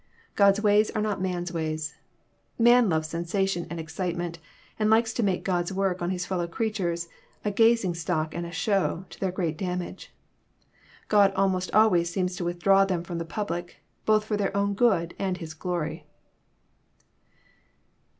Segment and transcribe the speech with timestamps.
[0.35, 1.93] God's ways are not man's ways.
[2.57, 4.39] Man loves sensation and excitement,
[4.79, 7.07] and likes to make God's work on his fellow creatures
[7.45, 10.11] a gazing stock and a show, to their great damage.
[11.07, 15.13] God almost always seems to withdraw them firom the public, both for their own good
[15.19, 16.07] and His glory.